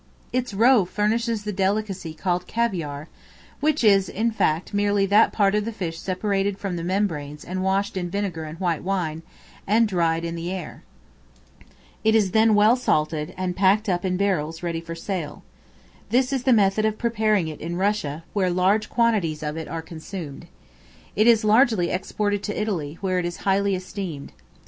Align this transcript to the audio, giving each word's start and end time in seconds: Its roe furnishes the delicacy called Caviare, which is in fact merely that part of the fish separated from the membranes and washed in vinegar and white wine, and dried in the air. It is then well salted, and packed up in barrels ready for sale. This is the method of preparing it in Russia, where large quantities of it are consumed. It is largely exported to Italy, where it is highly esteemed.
Its 0.33 0.51
roe 0.51 0.83
furnishes 0.83 1.43
the 1.43 1.51
delicacy 1.53 2.11
called 2.15 2.47
Caviare, 2.47 3.05
which 3.59 3.83
is 3.83 4.09
in 4.09 4.31
fact 4.31 4.73
merely 4.73 5.05
that 5.05 5.31
part 5.31 5.53
of 5.53 5.63
the 5.63 5.71
fish 5.71 5.99
separated 5.99 6.57
from 6.57 6.75
the 6.75 6.83
membranes 6.83 7.45
and 7.45 7.61
washed 7.61 7.95
in 7.95 8.09
vinegar 8.09 8.43
and 8.43 8.59
white 8.59 8.81
wine, 8.81 9.21
and 9.67 9.87
dried 9.87 10.25
in 10.25 10.33
the 10.33 10.51
air. 10.51 10.81
It 12.03 12.15
is 12.15 12.31
then 12.31 12.55
well 12.55 12.75
salted, 12.75 13.35
and 13.37 13.55
packed 13.55 13.87
up 13.87 14.03
in 14.03 14.17
barrels 14.17 14.63
ready 14.63 14.81
for 14.81 14.95
sale. 14.95 15.43
This 16.09 16.33
is 16.33 16.45
the 16.45 16.51
method 16.51 16.83
of 16.83 16.97
preparing 16.97 17.47
it 17.47 17.61
in 17.61 17.75
Russia, 17.75 18.23
where 18.33 18.49
large 18.49 18.89
quantities 18.89 19.43
of 19.43 19.55
it 19.55 19.67
are 19.67 19.83
consumed. 19.83 20.47
It 21.15 21.27
is 21.27 21.43
largely 21.43 21.91
exported 21.91 22.41
to 22.45 22.59
Italy, 22.59 22.97
where 23.01 23.19
it 23.19 23.25
is 23.25 23.37
highly 23.45 23.75
esteemed. 23.75 24.33